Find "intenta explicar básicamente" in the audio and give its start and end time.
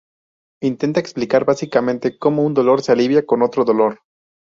0.63-2.17